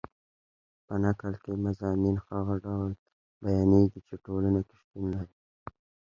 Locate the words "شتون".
4.83-5.03